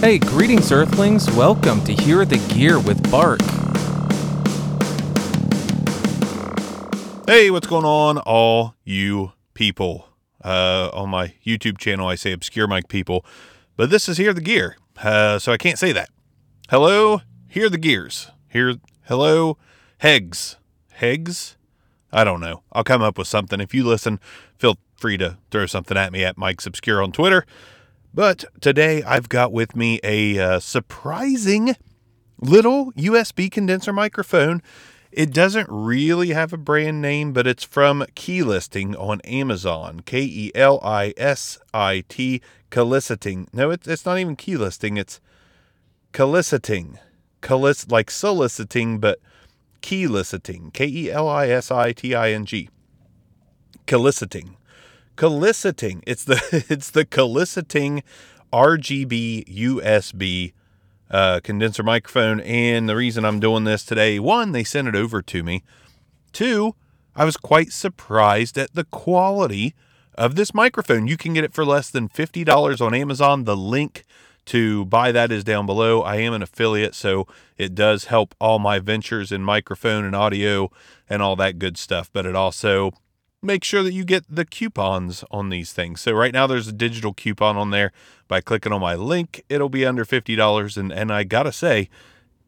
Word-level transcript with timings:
Hey, 0.00 0.18
greetings, 0.18 0.70
Earthlings. 0.70 1.28
Welcome 1.30 1.82
to 1.84 1.92
Hear 1.94 2.26
the 2.26 2.36
Gear 2.54 2.78
with 2.78 3.10
Bark. 3.10 3.40
Hey, 7.26 7.50
what's 7.50 7.66
going 7.66 7.86
on, 7.86 8.18
all 8.18 8.74
you 8.84 9.32
people? 9.54 10.08
Uh, 10.44 10.90
on 10.92 11.08
my 11.08 11.32
YouTube 11.46 11.78
channel, 11.78 12.06
I 12.06 12.14
say 12.14 12.32
obscure 12.32 12.66
mic 12.66 12.88
people, 12.88 13.24
but 13.74 13.88
this 13.88 14.06
is 14.06 14.18
Hear 14.18 14.34
the 14.34 14.42
Gear, 14.42 14.76
uh, 15.02 15.38
so 15.38 15.50
I 15.50 15.56
can't 15.56 15.78
say 15.78 15.92
that. 15.92 16.10
Hello, 16.68 17.22
Hear 17.48 17.70
the 17.70 17.78
Gears. 17.78 18.30
Here, 18.50 18.74
hello, 19.08 19.56
Hegs. 20.02 20.56
Hegs? 21.00 21.56
I 22.12 22.22
don't 22.22 22.40
know. 22.40 22.62
I'll 22.70 22.84
come 22.84 23.00
up 23.00 23.16
with 23.16 23.28
something. 23.28 23.62
If 23.62 23.72
you 23.74 23.82
listen, 23.82 24.20
feel 24.58 24.76
free 24.98 25.16
to 25.16 25.38
throw 25.50 25.64
something 25.64 25.96
at 25.96 26.12
me 26.12 26.22
at 26.22 26.36
Mike's 26.36 26.66
Obscure 26.66 27.02
on 27.02 27.12
Twitter. 27.12 27.46
But 28.16 28.46
today 28.62 29.02
I've 29.02 29.28
got 29.28 29.52
with 29.52 29.76
me 29.76 30.00
a 30.02 30.38
uh, 30.38 30.58
surprising 30.58 31.76
little 32.40 32.90
USB 32.92 33.50
condenser 33.50 33.92
microphone. 33.92 34.62
It 35.12 35.34
doesn't 35.34 35.68
really 35.70 36.30
have 36.30 36.50
a 36.54 36.56
brand 36.56 37.02
name, 37.02 37.34
but 37.34 37.46
it's 37.46 37.62
from 37.62 38.06
Kelisiting 38.14 38.96
on 38.96 39.20
Amazon. 39.20 40.00
K 40.00 40.22
E 40.22 40.50
L 40.54 40.80
I 40.82 41.12
S 41.18 41.58
I 41.74 42.04
T, 42.08 42.40
Kelisiting. 42.70 43.48
No, 43.52 43.70
it's, 43.70 43.86
it's 43.86 44.06
not 44.06 44.18
even 44.18 44.34
Kelisiting, 44.34 44.96
it's 44.96 45.20
Kelisiting. 46.12 46.98
Kelis, 47.42 47.92
like 47.92 48.10
soliciting, 48.10 48.98
but 48.98 49.18
Kelisiting. 49.82 50.70
K 50.70 50.86
E 50.86 51.10
L 51.10 51.28
I 51.28 51.48
S 51.48 51.70
I 51.70 51.92
T 51.92 52.14
I 52.14 52.30
N 52.30 52.46
G. 52.46 52.70
Kelisiting. 53.86 54.56
Kelisiting. 55.16 56.02
It's 56.06 56.24
the 56.24 56.64
it's 56.68 56.90
the 56.90 57.04
Kelisiting 57.04 58.02
RGB 58.52 59.44
USB 59.46 60.52
uh, 61.10 61.40
condenser 61.42 61.82
microphone. 61.82 62.40
And 62.40 62.88
the 62.88 62.96
reason 62.96 63.24
I'm 63.24 63.40
doing 63.40 63.64
this 63.64 63.84
today, 63.84 64.18
one, 64.18 64.52
they 64.52 64.64
sent 64.64 64.88
it 64.88 64.94
over 64.94 65.22
to 65.22 65.42
me. 65.42 65.62
Two, 66.32 66.74
I 67.14 67.24
was 67.24 67.36
quite 67.36 67.72
surprised 67.72 68.58
at 68.58 68.74
the 68.74 68.84
quality 68.84 69.74
of 70.14 70.34
this 70.34 70.54
microphone. 70.54 71.06
You 71.06 71.16
can 71.16 71.34
get 71.34 71.44
it 71.44 71.54
for 71.54 71.64
less 71.64 71.90
than 71.90 72.08
$50 72.08 72.80
on 72.80 72.94
Amazon. 72.94 73.44
The 73.44 73.56
link 73.56 74.04
to 74.46 74.84
buy 74.86 75.12
that 75.12 75.32
is 75.32 75.44
down 75.44 75.66
below. 75.66 76.02
I 76.02 76.16
am 76.16 76.32
an 76.32 76.42
affiliate, 76.42 76.94
so 76.94 77.26
it 77.58 77.74
does 77.74 78.04
help 78.04 78.34
all 78.40 78.58
my 78.58 78.78
ventures 78.78 79.32
in 79.32 79.42
microphone 79.42 80.04
and 80.04 80.14
audio 80.14 80.70
and 81.08 81.20
all 81.20 81.36
that 81.36 81.58
good 81.58 81.76
stuff. 81.76 82.10
But 82.12 82.26
it 82.26 82.36
also 82.36 82.92
make 83.46 83.64
sure 83.64 83.82
that 83.82 83.92
you 83.92 84.04
get 84.04 84.24
the 84.28 84.44
coupons 84.44 85.24
on 85.30 85.48
these 85.48 85.72
things. 85.72 86.00
So 86.00 86.12
right 86.12 86.32
now 86.32 86.46
there's 86.46 86.68
a 86.68 86.72
digital 86.72 87.14
coupon 87.14 87.56
on 87.56 87.70
there. 87.70 87.92
By 88.28 88.40
clicking 88.40 88.72
on 88.72 88.80
my 88.80 88.96
link, 88.96 89.44
it'll 89.48 89.68
be 89.68 89.86
under 89.86 90.04
$50. 90.04 90.76
And, 90.76 90.92
and 90.92 91.12
I 91.12 91.22
gotta 91.24 91.52
say, 91.52 91.88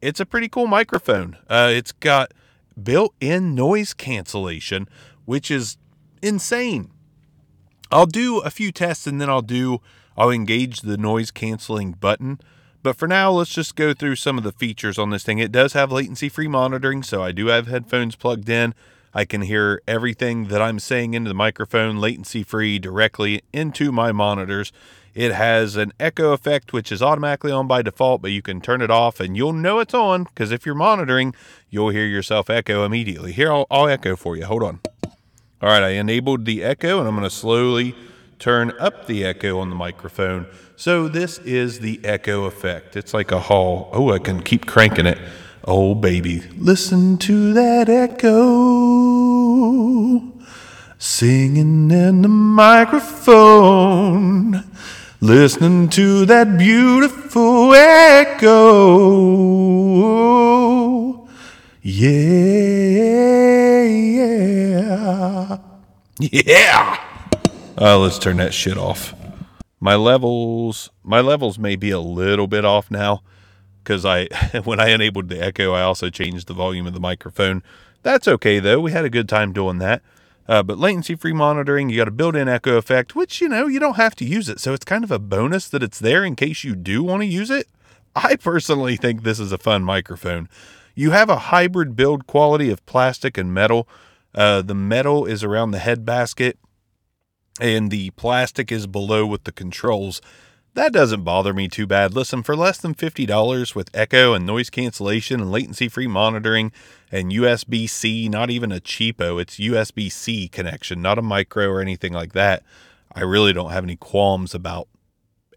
it's 0.01 0.19
a 0.19 0.25
pretty 0.25 0.49
cool 0.49 0.67
microphone. 0.67 1.37
Uh, 1.49 1.71
it's 1.71 1.93
got 1.93 2.33
built-in 2.81 3.55
noise 3.55 3.93
cancellation, 3.93 4.87
which 5.25 5.49
is 5.49 5.77
insane. 6.21 6.91
I'll 7.91 8.05
do 8.05 8.39
a 8.39 8.49
few 8.49 8.71
tests 8.71 9.07
and 9.07 9.19
then 9.19 9.29
I'll 9.29 9.41
do 9.41 9.81
I'll 10.17 10.31
engage 10.31 10.81
the 10.81 10.97
noise 10.97 11.31
canceling 11.31 11.93
button. 11.93 12.39
But 12.83 12.97
for 12.97 13.07
now, 13.07 13.31
let's 13.31 13.53
just 13.53 13.75
go 13.75 13.93
through 13.93 14.17
some 14.17 14.37
of 14.37 14.43
the 14.43 14.51
features 14.51 14.97
on 14.97 15.09
this 15.09 15.23
thing. 15.23 15.39
It 15.39 15.51
does 15.51 15.73
have 15.73 15.91
latency 15.91 16.27
free 16.27 16.47
monitoring, 16.47 17.03
so 17.03 17.23
I 17.23 17.31
do 17.31 17.47
have 17.47 17.67
headphones 17.67 18.15
plugged 18.15 18.49
in. 18.49 18.73
I 19.13 19.25
can 19.25 19.41
hear 19.41 19.81
everything 19.87 20.47
that 20.47 20.61
I'm 20.61 20.79
saying 20.79 21.13
into 21.13 21.29
the 21.29 21.33
microphone 21.33 21.97
latency 21.97 22.43
free 22.43 22.79
directly 22.79 23.41
into 23.51 23.91
my 23.91 24.11
monitors. 24.11 24.71
It 25.15 25.33
has 25.33 25.75
an 25.75 25.91
echo 25.99 26.31
effect, 26.33 26.71
which 26.71 26.91
is 26.91 27.01
automatically 27.01 27.51
on 27.51 27.67
by 27.67 27.81
default, 27.81 28.21
but 28.21 28.31
you 28.31 28.41
can 28.41 28.61
turn 28.61 28.81
it 28.81 28.91
off 28.91 29.19
and 29.19 29.35
you'll 29.35 29.53
know 29.53 29.79
it's 29.79 29.93
on 29.93 30.25
because 30.25 30.51
if 30.51 30.65
you're 30.65 30.75
monitoring, 30.75 31.33
you'll 31.69 31.89
hear 31.89 32.05
yourself 32.05 32.49
echo 32.49 32.85
immediately. 32.85 33.31
Here, 33.31 33.51
I'll, 33.51 33.65
I'll 33.71 33.87
echo 33.87 34.15
for 34.15 34.37
you. 34.37 34.45
Hold 34.45 34.63
on. 34.63 34.79
All 35.61 35.69
right, 35.69 35.83
I 35.83 35.89
enabled 35.89 36.45
the 36.45 36.63
echo 36.63 36.99
and 36.99 37.07
I'm 37.07 37.15
going 37.15 37.27
to 37.27 37.35
slowly 37.35 37.95
turn 38.37 38.71
up 38.79 39.07
the 39.07 39.25
echo 39.25 39.59
on 39.59 39.69
the 39.69 39.75
microphone. 39.75 40.45
So 40.75 41.09
this 41.09 41.39
is 41.39 41.79
the 41.79 41.99
echo 42.05 42.45
effect. 42.45 42.95
It's 42.95 43.13
like 43.13 43.31
a 43.31 43.39
hall. 43.39 43.89
Oh, 43.91 44.13
I 44.13 44.19
can 44.19 44.41
keep 44.41 44.65
cranking 44.65 45.05
it. 45.05 45.17
Oh, 45.65 45.93
baby, 45.93 46.39
listen 46.57 47.17
to 47.17 47.53
that 47.53 47.89
echo 47.89 48.68
singing 51.01 51.89
in 51.89 52.21
the 52.21 52.27
microphone, 52.27 53.05
listening 55.21 55.87
to 55.87 56.25
that 56.25 56.57
beautiful 56.57 57.73
echo. 57.73 58.49
Yeah, 61.81 62.09
yeah, 63.83 65.57
yeah. 66.19 66.99
Uh, 67.79 67.97
let's 67.97 68.19
turn 68.19 68.35
that 68.37 68.53
shit 68.53 68.77
off. 68.77 69.15
My 69.79 69.95
levels, 69.95 70.89
my 71.01 71.21
levels 71.21 71.57
may 71.57 71.77
be 71.77 71.91
a 71.91 72.01
little 72.01 72.47
bit 72.47 72.65
off 72.65 72.91
now 72.91 73.23
because 73.81 74.03
I, 74.03 74.25
when 74.65 74.81
I 74.81 74.89
enabled 74.89 75.29
the 75.29 75.41
echo, 75.41 75.71
I 75.71 75.81
also 75.81 76.09
changed 76.09 76.47
the 76.47 76.53
volume 76.53 76.85
of 76.87 76.93
the 76.93 76.99
microphone. 76.99 77.63
That's 78.03 78.27
okay 78.27 78.59
though. 78.59 78.81
We 78.81 78.91
had 78.91 79.05
a 79.05 79.09
good 79.09 79.29
time 79.29 79.53
doing 79.53 79.77
that. 79.77 80.01
Uh, 80.49 80.63
but 80.63 80.79
latency 80.79 81.13
free 81.13 81.31
monitoring, 81.31 81.89
you 81.89 81.97
got 81.97 82.07
a 82.07 82.11
built 82.11 82.35
in 82.35 82.47
echo 82.47 82.75
effect, 82.75 83.15
which, 83.15 83.39
you 83.39 83.47
know, 83.47 83.67
you 83.67 83.79
don't 83.79 83.97
have 83.97 84.15
to 84.15 84.25
use 84.25 84.49
it. 84.49 84.59
So 84.59 84.73
it's 84.73 84.83
kind 84.83 85.03
of 85.03 85.11
a 85.11 85.19
bonus 85.19 85.69
that 85.69 85.83
it's 85.83 85.99
there 85.99 86.25
in 86.25 86.35
case 86.35 86.63
you 86.63 86.75
do 86.75 87.03
want 87.03 87.21
to 87.21 87.27
use 87.27 87.51
it. 87.51 87.67
I 88.15 88.35
personally 88.35 88.97
think 88.97 89.21
this 89.21 89.39
is 89.39 89.51
a 89.51 89.59
fun 89.59 89.83
microphone. 89.83 90.49
You 90.95 91.11
have 91.11 91.29
a 91.29 91.37
hybrid 91.37 91.95
build 91.95 92.25
quality 92.25 92.71
of 92.71 92.83
plastic 92.87 93.37
and 93.37 93.53
metal. 93.53 93.87
Uh, 94.33 94.63
the 94.63 94.73
metal 94.73 95.27
is 95.27 95.43
around 95.43 95.69
the 95.69 95.77
head 95.77 96.03
basket, 96.03 96.57
and 97.61 97.91
the 97.91 98.09
plastic 98.11 98.71
is 98.71 98.87
below 98.87 99.27
with 99.27 99.43
the 99.43 99.51
controls. 99.51 100.19
That 100.79 100.93
doesn't 100.93 101.25
bother 101.25 101.53
me 101.53 101.67
too 101.67 101.85
bad. 101.85 102.13
Listen, 102.13 102.41
for 102.41 102.55
less 102.55 102.77
than 102.77 102.95
$50 102.95 103.75
with 103.75 103.89
echo 103.93 104.33
and 104.33 104.45
noise 104.45 104.69
cancellation 104.69 105.41
and 105.41 105.51
latency 105.51 105.89
free 105.89 106.07
monitoring 106.07 106.71
and 107.11 107.33
USB 107.33 107.89
C, 107.89 108.29
not 108.29 108.49
even 108.49 108.71
a 108.71 108.79
cheapo, 108.79 109.41
it's 109.41 109.57
USB 109.57 110.09
C 110.09 110.47
connection, 110.47 111.01
not 111.01 111.19
a 111.19 111.21
micro 111.21 111.67
or 111.67 111.81
anything 111.81 112.13
like 112.13 112.31
that. 112.31 112.63
I 113.13 113.23
really 113.23 113.51
don't 113.51 113.71
have 113.71 113.83
any 113.83 113.97
qualms 113.97 114.55
about 114.55 114.87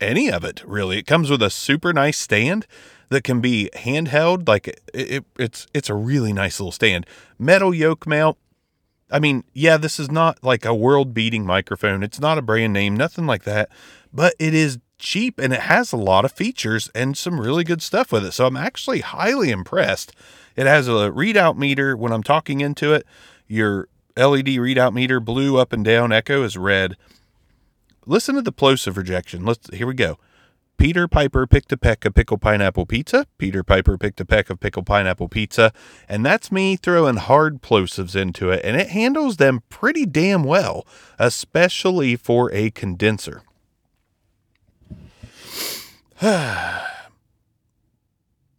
any 0.00 0.28
of 0.28 0.43
it, 0.43 0.60
really. 0.66 0.99
It 0.99 1.06
comes 1.06 1.31
with 1.31 1.41
a 1.41 1.50
super 1.50 1.93
nice 1.93 2.19
stand 2.19 2.66
that 3.09 3.22
can 3.22 3.41
be 3.41 3.71
handheld. 3.77 4.49
Like 4.49 4.66
it, 4.66 4.81
it, 4.93 5.25
it's 5.39 5.69
it's 5.72 5.89
a 5.89 5.94
really 5.94 6.33
nice 6.33 6.59
little 6.59 6.72
stand. 6.72 7.06
Metal 7.39 7.72
yoke 7.72 8.09
mount. 8.09 8.39
I 9.09 9.21
mean, 9.21 9.44
yeah, 9.53 9.77
this 9.77 10.00
is 10.00 10.10
not 10.10 10.43
like 10.43 10.65
a 10.65 10.75
world 10.75 11.15
beating 11.15 11.47
microphone. 11.47 12.03
It's 12.03 12.19
not 12.19 12.39
a 12.39 12.43
brand 12.43 12.72
name, 12.72 12.97
nothing 12.97 13.27
like 13.28 13.44
that, 13.44 13.69
but 14.12 14.34
it 14.41 14.53
is 14.53 14.81
cheap 15.03 15.39
and 15.39 15.53
it 15.53 15.63
has 15.63 15.93
a 15.93 15.97
lot 15.97 16.25
of 16.25 16.33
features 16.33 16.89
and 16.95 17.19
some 17.19 17.41
really 17.41 17.65
good 17.65 17.83
stuff 17.83 18.13
with 18.13 18.25
it. 18.25 18.33
So 18.33 18.47
I'm 18.47 18.57
actually 18.57 19.01
highly 19.01 19.51
impressed. 19.51 20.15
It 20.57 20.67
has 20.67 20.89
a 20.89 21.11
readout 21.11 21.57
meter 21.57 21.97
when 21.97 22.13
I'm 22.13 22.23
talking 22.23 22.61
into 22.61 22.95
it. 22.95 23.05
Your 23.47 23.89
LED 24.17 24.47
readout 24.47 24.95
meter, 24.95 25.21
blue 25.21 25.59
up 25.59 25.73
and 25.73 25.85
down, 25.85 26.13
echo 26.13 26.43
is 26.45 26.57
red. 26.57 26.97
Listen 28.07 28.37
to 28.37 28.43
the 28.43 28.53
plosive 28.53 28.97
rejection. 28.97 29.45
Let's 29.45 29.69
here 29.75 29.87
we 29.87 29.95
go. 29.95 30.19
Peter 30.79 31.07
Piper 31.07 31.47
picked 31.47 31.71
a 31.71 31.77
peck 31.77 32.05
of 32.05 32.15
pickle 32.15 32.39
pineapple 32.39 32.87
pizza. 32.87 33.27
Peter 33.39 33.63
Piper 33.63 33.97
picked 33.97 34.21
a 34.21 34.25
peck 34.25 34.51
of 34.51 34.59
pickle 34.59 34.83
pineapple 34.83 35.29
pizza. 35.29 35.73
And 36.09 36.25
that's 36.27 36.51
me 36.51 36.77
throwing 36.77 37.17
hard 37.17 37.63
plosives 37.63 38.17
into 38.17 38.51
it. 38.51 38.65
And 38.65 38.77
it 38.77 38.89
handles 38.89 39.37
them 39.37 39.63
pretty 39.69 40.07
damn 40.07 40.43
well, 40.43 40.84
especially 41.19 42.17
for 42.17 42.53
a 42.53 42.71
condenser. 42.71 43.43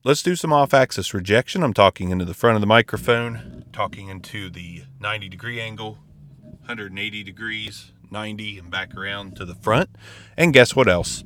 Let's 0.03 0.23
do 0.23 0.35
some 0.35 0.51
off 0.51 0.73
axis 0.73 1.13
rejection. 1.13 1.63
I'm 1.63 1.73
talking 1.73 2.09
into 2.09 2.25
the 2.25 2.33
front 2.33 2.55
of 2.55 2.61
the 2.61 2.67
microphone, 2.67 3.65
talking 3.71 4.09
into 4.09 4.49
the 4.49 4.83
90 4.99 5.29
degree 5.29 5.61
angle, 5.61 5.99
180 6.41 7.23
degrees, 7.23 7.91
90, 8.09 8.59
and 8.59 8.71
back 8.71 8.95
around 8.95 9.35
to 9.37 9.45
the 9.45 9.55
front. 9.55 9.89
And 10.35 10.53
guess 10.53 10.75
what 10.75 10.87
else? 10.87 11.23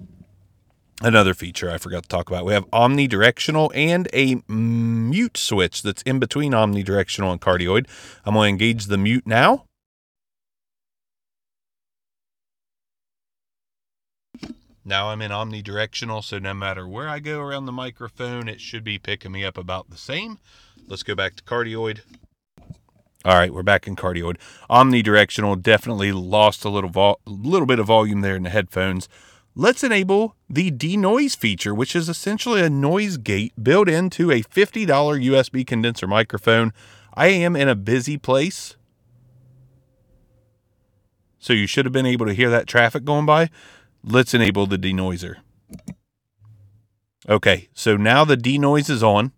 Another 1.02 1.36
feature 1.36 1.70
I 1.70 1.78
forgot 1.78 2.04
to 2.04 2.10
talk 2.10 2.28
about. 2.28 2.44
We 2.44 2.54
have 2.54 2.66
omnidirectional 2.72 3.72
and 3.76 4.08
a 4.14 4.42
mute 4.52 5.38
switch 5.38 5.84
that's 5.84 6.02
in 6.02 6.18
between 6.18 6.54
omnidirectional 6.54 7.32
and 7.32 7.40
cardioid. 7.40 7.88
I'm 8.26 8.34
going 8.34 8.48
to 8.48 8.50
engage 8.50 8.86
the 8.88 8.98
mute 8.98 9.28
now. 9.28 9.67
Now 14.88 15.10
I'm 15.10 15.22
in 15.22 15.32
omnidirectional, 15.32 16.24
so 16.24 16.40
no 16.40 16.54
matter 16.54 16.88
where 16.88 17.10
I 17.10 17.20
go 17.20 17.42
around 17.42 17.66
the 17.66 17.74
microphone, 17.74 18.48
it 18.48 18.62
should 18.62 18.86
be 18.86 18.98
picking 18.98 19.34
me 19.34 19.44
up 19.44 19.58
about 19.58 19.90
the 19.90 19.98
same. 19.98 20.40
Let's 20.88 21.04
go 21.04 21.14
back 21.14 21.36
to 21.36 21.44
cardioid. 21.44 22.00
All 23.26 23.36
right, 23.36 23.54
we're 23.54 23.64
back 23.64 23.86
in 23.86 23.98
cardioid. 23.98 24.38
Omnidirectional 24.70 25.62
definitely 25.62 26.14
lost 26.14 26.64
a 26.64 26.70
little 26.70 26.90
vol- 26.90 27.20
little 27.26 27.66
bit 27.66 27.80
of 27.80 27.88
volume 27.88 28.22
there 28.22 28.38
in 28.38 28.44
the 28.44 28.50
headphones. 28.50 29.10
let's 29.56 29.84
enable 29.84 30.38
the 30.50 30.72
denoise 30.72 31.36
feature, 31.36 31.76
which 31.76 31.94
is 31.94 32.08
essentially 32.08 32.62
a 32.62 32.70
noise 32.70 33.18
gate 33.18 33.52
built 33.62 33.90
into 33.90 34.32
a 34.32 34.42
$50 34.42 34.88
USB 34.88 35.68
condenser 35.68 36.08
microphone. 36.08 36.72
I 37.14 37.28
am 37.28 37.58
in 37.58 37.68
a 37.68 37.76
busy 37.76 38.18
place. 38.18 38.78
So 41.40 41.54
you 41.54 41.68
should 41.68 41.86
have 41.86 41.94
been 41.94 42.06
able 42.06 42.26
to 42.26 42.34
hear 42.34 42.50
that 42.50 42.68
traffic 42.68 43.04
going 43.04 43.26
by. 43.26 43.50
Let's 44.04 44.34
enable 44.34 44.68
the 44.68 44.78
denoiser. 44.78 45.38
Okay, 47.30 47.68
so 47.74 47.98
now 47.98 48.24
the 48.24 48.38
denoise 48.38 48.90
is 48.90 49.04
on. 49.04 49.32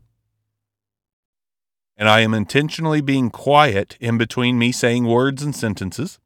And 1.98 2.08
I 2.08 2.22
am 2.22 2.34
intentionally 2.34 3.02
being 3.02 3.30
quiet 3.30 3.98
in 4.00 4.18
between 4.18 4.58
me 4.58 4.72
saying 4.72 5.06
words 5.06 5.44
and 5.44 5.56
sentences. 5.56 6.20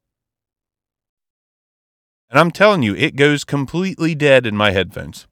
And 2.29 2.39
I'm 2.39 2.51
telling 2.51 2.83
you, 2.83 2.95
it 2.95 3.15
goes 3.15 3.43
completely 3.43 4.13
dead 4.13 4.45
in 4.45 4.57
my 4.57 4.71
headphones. 4.71 5.27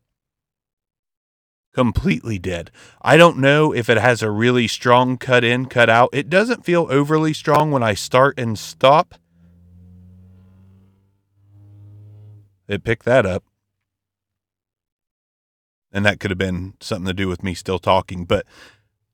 Completely 1.74 2.38
dead. 2.38 2.70
I 3.02 3.18
don't 3.18 3.38
know 3.38 3.74
if 3.74 3.90
it 3.90 3.98
has 3.98 4.22
a 4.22 4.30
really 4.30 4.68
strong 4.68 5.18
cut 5.18 5.44
in, 5.44 5.68
cut 5.68 5.90
out. 5.90 6.10
It 6.12 6.30
doesn't 6.30 6.66
feel 6.66 6.88
overly 6.90 7.34
strong 7.34 7.72
when 7.72 7.82
I 7.82 7.94
start 7.94 8.38
and 8.38 8.58
stop. 8.58 9.16
It 12.72 12.86
picked 12.86 13.04
that 13.04 13.26
up. 13.26 13.44
And 15.92 16.06
that 16.06 16.22
could 16.22 16.32
have 16.32 16.38
been 16.38 16.76
something 16.80 17.06
to 17.06 17.14
do 17.14 17.28
with 17.28 17.44
me 17.44 17.54
still 17.54 17.80
talking. 17.80 18.24
But 18.24 18.46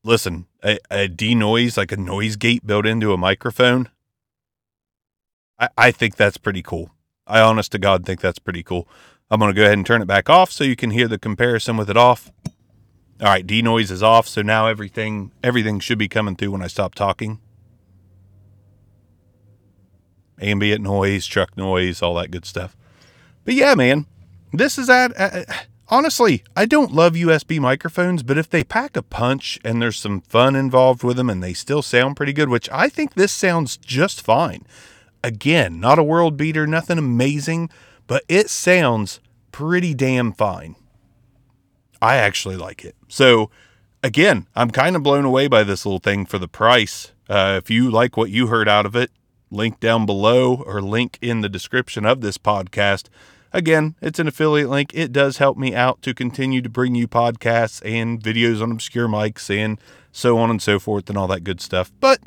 listen, 0.03 0.45
a, 0.63 0.77
a 0.91 1.07
denoise, 1.07 1.75
like 1.75 1.91
a 1.91 1.97
noise 1.97 2.35
gate 2.35 2.67
built 2.67 2.85
into 2.85 3.13
a 3.13 3.17
microphone, 3.17 3.89
I, 5.57 5.69
I 5.75 5.91
think 5.91 6.17
that's 6.17 6.37
pretty 6.37 6.61
cool. 6.61 6.91
I 7.25 7.41
honest 7.41 7.71
to 7.71 7.79
God 7.79 8.05
think 8.05 8.21
that's 8.21 8.37
pretty 8.37 8.61
cool. 8.61 8.87
I'm 9.31 9.39
going 9.39 9.51
to 9.51 9.59
go 9.59 9.63
ahead 9.63 9.73
and 9.73 9.85
turn 9.87 10.03
it 10.03 10.07
back 10.07 10.29
off 10.29 10.51
so 10.51 10.63
you 10.63 10.75
can 10.75 10.91
hear 10.91 11.07
the 11.07 11.17
comparison 11.17 11.77
with 11.77 11.89
it 11.89 11.97
off. 11.97 12.31
All 13.19 13.25
right, 13.25 13.45
denoise 13.45 13.89
is 13.89 14.03
off, 14.03 14.27
so 14.27 14.43
now 14.43 14.67
everything 14.67 15.31
everything 15.43 15.79
should 15.79 15.97
be 15.97 16.07
coming 16.07 16.35
through 16.35 16.51
when 16.51 16.61
I 16.61 16.67
stop 16.67 16.93
talking. 16.93 17.39
Ambient 20.39 20.83
noise, 20.83 21.25
truck 21.25 21.57
noise, 21.57 22.03
all 22.03 22.13
that 22.13 22.29
good 22.29 22.45
stuff. 22.45 22.77
But 23.47 23.55
yeah, 23.55 23.75
man, 23.75 24.07
this 24.51 24.77
is 24.77 24.89
at 24.89 25.17
uh, 25.17 25.45
honestly, 25.87 26.43
I 26.53 26.65
don't 26.65 26.91
love 26.91 27.13
USB 27.13 27.61
microphones, 27.61 28.21
but 28.21 28.37
if 28.37 28.49
they 28.49 28.65
pack 28.65 28.97
a 28.97 29.01
punch 29.01 29.57
and 29.63 29.81
there's 29.81 29.95
some 29.95 30.19
fun 30.19 30.53
involved 30.53 31.01
with 31.01 31.15
them 31.15 31.29
and 31.29 31.41
they 31.41 31.53
still 31.53 31.81
sound 31.81 32.17
pretty 32.17 32.33
good, 32.33 32.49
which 32.49 32.69
I 32.73 32.89
think 32.89 33.13
this 33.13 33.31
sounds 33.31 33.77
just 33.77 34.21
fine. 34.21 34.67
Again, 35.23 35.79
not 35.79 35.97
a 35.97 36.03
world 36.03 36.35
beater, 36.35 36.67
nothing 36.67 36.97
amazing, 36.97 37.69
but 38.05 38.25
it 38.27 38.49
sounds 38.49 39.21
pretty 39.53 39.93
damn 39.93 40.33
fine. 40.33 40.75
I 42.01 42.17
actually 42.17 42.57
like 42.57 42.83
it. 42.83 42.97
So, 43.07 43.49
again, 44.03 44.47
I'm 44.57 44.71
kind 44.71 44.97
of 44.97 45.03
blown 45.03 45.23
away 45.23 45.47
by 45.47 45.63
this 45.63 45.85
little 45.85 45.99
thing 45.99 46.25
for 46.25 46.37
the 46.37 46.49
price. 46.49 47.13
Uh, 47.29 47.61
if 47.63 47.69
you 47.69 47.89
like 47.89 48.17
what 48.17 48.29
you 48.29 48.47
heard 48.47 48.67
out 48.67 48.85
of 48.85 48.93
it, 48.93 49.09
link 49.49 49.79
down 49.79 50.05
below 50.05 50.61
or 50.65 50.81
link 50.81 51.17
in 51.21 51.39
the 51.39 51.47
description 51.47 52.05
of 52.05 52.19
this 52.19 52.37
podcast. 52.37 53.07
Again, 53.53 53.95
it's 54.01 54.19
an 54.19 54.27
affiliate 54.27 54.69
link. 54.69 54.91
It 54.93 55.11
does 55.11 55.37
help 55.37 55.57
me 55.57 55.73
out 55.73 56.01
to 56.03 56.13
continue 56.13 56.61
to 56.61 56.69
bring 56.69 56.95
you 56.95 57.07
podcasts 57.07 57.81
and 57.85 58.21
videos 58.21 58.61
on 58.61 58.71
obscure 58.71 59.07
mics 59.07 59.49
and 59.49 59.79
so 60.11 60.37
on 60.37 60.49
and 60.49 60.61
so 60.61 60.79
forth 60.79 61.09
and 61.09 61.17
all 61.17 61.27
that 61.27 61.43
good 61.43 61.61
stuff. 61.61 61.91
But, 61.99 62.19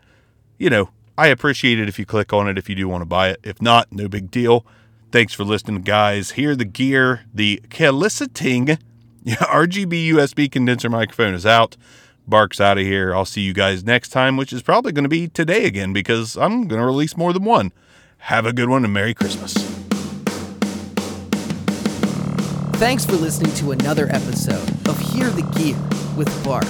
you 0.59 0.71
know, 0.71 0.91
I 1.19 1.29
appreciate 1.29 1.79
it 1.79 1.89
if 1.89 1.99
you 1.99 2.07
click 2.07 2.33
on 2.33 2.49
it 2.49 2.57
if 2.57 2.69
you 2.69 2.75
do 2.75 2.89
want 2.89 3.03
to 3.03 3.07
buy 3.07 3.29
it. 3.29 3.41
If 3.43 3.61
not, 3.61 3.93
no 3.93 4.09
big 4.09 4.31
deal. 4.31 4.65
Thanks 5.13 5.35
for 5.35 5.45
listening, 5.45 5.83
guys. 5.83 6.33
Here, 6.33 6.57
the 6.57 6.65
gear, 6.65 7.23
the 7.35 7.61
Kelisiting 7.69 8.79
RGB 9.27 10.09
USB 10.09 10.51
condenser 10.51 10.89
microphone 10.89 11.35
is 11.35 11.45
out. 11.45 11.77
Bark's 12.27 12.61
out 12.61 12.79
of 12.79 12.85
here. 12.85 13.15
I'll 13.15 13.25
see 13.25 13.43
you 13.43 13.53
guys 13.53 13.85
next 13.85 14.11
time, 14.11 14.37
which 14.37 14.53
is 14.53 14.63
probably 14.63 14.93
going 14.93 15.05
to 15.05 15.09
be 15.09 15.29
today 15.29 15.67
again 15.67 15.93
because 15.93 16.37
I'm 16.37 16.69
going 16.69 16.81
to 16.81 16.87
release 16.87 17.17
more 17.17 17.33
than 17.33 17.45
one. 17.45 17.73
Have 18.19 18.47
a 18.47 18.53
good 18.53 18.69
one 18.69 18.85
and 18.85 18.95
Merry 18.95 19.15
Christmas. 19.15 19.90
Thanks 22.81 23.05
for 23.05 23.13
listening 23.13 23.53
to 23.57 23.73
another 23.73 24.07
episode 24.09 24.67
of 24.89 24.99
Hear 25.13 25.29
the 25.29 25.43
Gear 25.43 25.77
with 26.17 26.33
Bark. 26.43 26.65